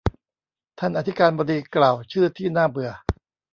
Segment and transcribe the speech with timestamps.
[0.79, 2.91] ท่านอธิการบดีกล่าวชื่อที่น่าเบื่อ